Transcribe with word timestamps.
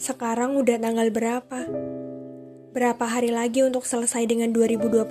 Sekarang 0.00 0.56
udah 0.56 0.80
tanggal 0.80 1.12
berapa? 1.12 1.68
Berapa 2.72 3.04
hari 3.04 3.36
lagi 3.36 3.60
untuk 3.60 3.84
selesai 3.84 4.24
dengan 4.24 4.48
2021? 4.48 5.04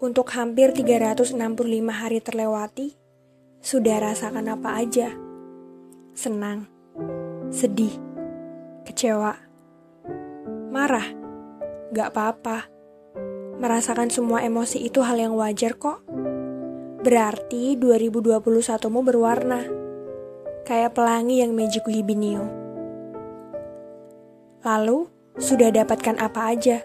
Untuk 0.00 0.32
hampir 0.32 0.72
365 0.72 1.36
hari 1.92 2.24
terlewati, 2.24 2.96
sudah 3.60 4.00
rasakan 4.00 4.48
apa 4.48 4.80
aja? 4.80 5.12
Senang, 6.16 6.72
sedih, 7.52 7.92
kecewa, 8.88 9.44
marah, 10.72 11.04
gak 11.92 12.16
apa-apa. 12.16 12.64
Merasakan 13.60 14.08
semua 14.08 14.40
emosi 14.40 14.80
itu 14.80 15.04
hal 15.04 15.20
yang 15.20 15.36
wajar 15.36 15.76
kok. 15.76 16.00
Berarti 17.04 17.76
2021mu 17.76 19.00
berwarna. 19.04 19.68
Kayak 20.64 20.96
pelangi 20.96 21.44
yang 21.44 21.52
Magic 21.52 21.84
Hibinio. 21.84 22.64
Lalu, 24.66 25.06
sudah 25.38 25.70
dapatkan 25.70 26.18
apa 26.18 26.50
aja? 26.50 26.82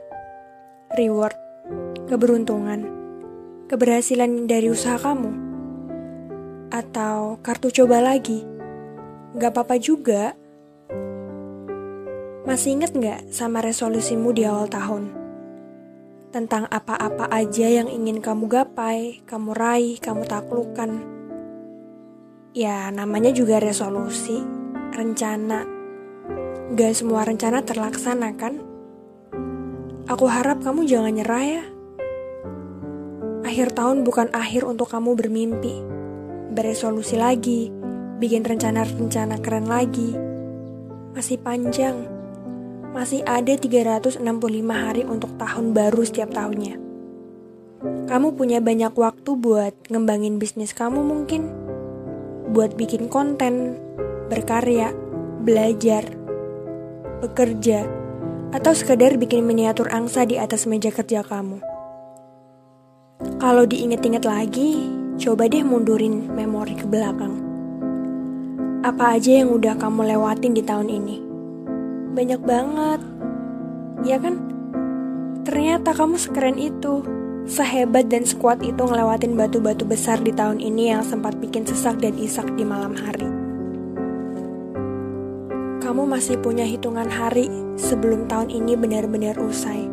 Reward, 0.94 1.34
keberuntungan, 2.06 2.86
keberhasilan 3.66 4.46
dari 4.46 4.70
usaha 4.70 5.02
kamu? 5.02 5.34
Atau 6.70 7.42
kartu 7.42 7.74
coba 7.74 8.06
lagi? 8.06 8.46
Gak 9.34 9.58
apa-apa 9.58 9.82
juga. 9.82 10.38
Masih 12.46 12.78
inget 12.78 12.94
gak 12.94 13.34
sama 13.34 13.66
resolusimu 13.66 14.30
di 14.30 14.46
awal 14.46 14.70
tahun? 14.70 15.18
tentang 16.32 16.64
apa-apa 16.72 17.28
aja 17.28 17.68
yang 17.68 17.92
ingin 17.92 18.24
kamu 18.24 18.48
gapai, 18.48 19.20
kamu 19.28 19.52
raih, 19.52 20.00
kamu 20.00 20.24
taklukkan. 20.24 21.04
Ya, 22.56 22.88
namanya 22.88 23.36
juga 23.36 23.60
resolusi, 23.60 24.40
rencana. 24.96 25.81
Gak 26.72 26.94
semua 26.96 27.28
rencana 27.28 27.64
terlaksana 27.64 28.32
kan? 28.40 28.64
Aku 30.08 30.26
harap 30.28 30.64
kamu 30.64 30.88
jangan 30.88 31.14
nyerah 31.16 31.44
ya. 31.44 31.64
Akhir 33.44 33.76
tahun 33.76 34.08
bukan 34.08 34.32
akhir 34.32 34.64
untuk 34.64 34.88
kamu 34.88 35.20
bermimpi, 35.20 35.84
beresolusi 36.56 37.20
lagi, 37.20 37.68
bikin 38.24 38.48
rencana-rencana 38.48 39.44
keren 39.44 39.68
lagi. 39.68 40.16
Masih 41.12 41.36
panjang 41.44 42.22
masih 42.92 43.24
ada 43.24 43.56
365 43.56 44.20
hari 44.68 45.08
untuk 45.08 45.32
tahun 45.40 45.72
baru 45.72 46.04
setiap 46.04 46.36
tahunnya. 46.36 46.76
Kamu 47.82 48.36
punya 48.36 48.60
banyak 48.60 48.92
waktu 48.94 49.32
buat 49.40 49.74
ngembangin 49.88 50.38
bisnis 50.38 50.76
kamu 50.76 51.00
mungkin, 51.02 51.48
buat 52.52 52.76
bikin 52.76 53.08
konten, 53.08 53.80
berkarya, 54.28 54.92
belajar, 55.42 56.04
bekerja, 57.22 57.86
atau 58.52 58.74
sekedar 58.74 59.16
bikin 59.22 59.46
miniatur 59.46 59.88
angsa 59.94 60.26
di 60.26 60.42
atas 60.42 60.66
meja 60.66 60.90
kerja 60.90 61.22
kamu. 61.22 61.62
Kalau 63.38 63.70
diinget-inget 63.70 64.26
lagi, 64.26 64.90
coba 65.22 65.46
deh 65.46 65.62
mundurin 65.62 66.34
memori 66.34 66.74
ke 66.74 66.90
belakang. 66.90 67.38
Apa 68.82 69.22
aja 69.22 69.46
yang 69.46 69.54
udah 69.54 69.78
kamu 69.78 70.10
lewatin 70.10 70.58
di 70.58 70.66
tahun 70.66 70.90
ini? 70.90 71.32
banyak 72.12 72.42
banget. 72.44 73.02
Ya 74.04 74.20
kan? 74.20 74.38
Ternyata 75.48 75.96
kamu 75.96 76.20
sekeren 76.20 76.60
itu. 76.60 77.02
Sehebat 77.50 78.14
dan 78.14 78.22
sekuat 78.22 78.62
itu 78.62 78.78
ngelewatin 78.78 79.34
batu-batu 79.34 79.82
besar 79.82 80.22
di 80.22 80.30
tahun 80.30 80.62
ini 80.62 80.94
yang 80.94 81.02
sempat 81.02 81.42
bikin 81.42 81.66
sesak 81.66 81.98
dan 81.98 82.14
isak 82.22 82.46
di 82.54 82.62
malam 82.62 82.94
hari. 82.94 83.41
Kamu 85.92 86.08
masih 86.08 86.40
punya 86.40 86.64
hitungan 86.64 87.12
hari 87.12 87.52
sebelum 87.76 88.24
tahun 88.32 88.48
ini 88.48 88.80
benar-benar 88.80 89.36
usai. 89.44 89.92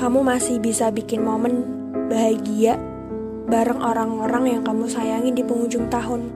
Kamu 0.00 0.24
masih 0.24 0.56
bisa 0.56 0.88
bikin 0.88 1.20
momen 1.20 1.68
bahagia 2.08 2.80
bareng 3.44 3.84
orang-orang 3.84 4.56
yang 4.56 4.62
kamu 4.64 4.88
sayangi 4.88 5.36
di 5.36 5.44
penghujung 5.44 5.92
tahun. 5.92 6.32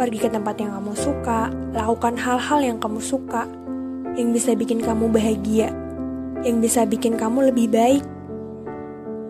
Pergi 0.00 0.24
ke 0.24 0.28
tempat 0.32 0.64
yang 0.64 0.80
kamu 0.80 0.96
suka, 0.96 1.52
lakukan 1.76 2.16
hal-hal 2.16 2.64
yang 2.64 2.80
kamu 2.80 3.04
suka, 3.04 3.44
yang 4.16 4.32
bisa 4.32 4.56
bikin 4.56 4.80
kamu 4.80 5.12
bahagia, 5.12 5.76
yang 6.48 6.56
bisa 6.56 6.88
bikin 6.88 7.20
kamu 7.20 7.52
lebih 7.52 7.68
baik. 7.68 8.04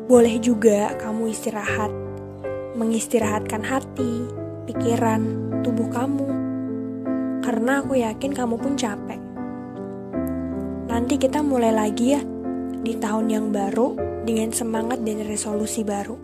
Boleh 0.07 0.39
juga 0.39 0.95
kamu 0.95 1.27
istirahat, 1.27 1.91
mengistirahatkan 2.79 3.67
hati, 3.67 4.31
pikiran, 4.71 5.27
tubuh 5.67 5.91
kamu. 5.91 6.42
Karena 7.43 7.83
aku 7.83 7.99
yakin 7.99 8.33
kamu 8.33 8.55
pun 8.57 8.79
capek. 8.79 9.21
Nanti 10.87 11.19
kita 11.19 11.43
mulai 11.43 11.75
lagi 11.75 12.15
ya 12.15 12.23
di 12.83 12.95
tahun 12.95 13.27
yang 13.27 13.47
baru 13.51 13.99
dengan 14.23 14.55
semangat 14.55 15.03
dan 15.03 15.27
resolusi 15.27 15.83
baru. 15.83 16.15